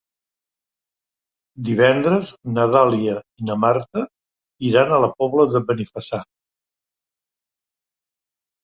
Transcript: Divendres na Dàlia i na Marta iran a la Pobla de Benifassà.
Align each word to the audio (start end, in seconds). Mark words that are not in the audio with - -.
Divendres 1.67 2.31
na 2.55 2.65
Dàlia 2.77 3.15
i 3.43 3.49
na 3.51 3.59
Marta 3.67 4.07
iran 4.73 4.95
a 4.95 5.01
la 5.05 5.13
Pobla 5.21 5.47
de 5.55 5.63
Benifassà. 5.71 6.25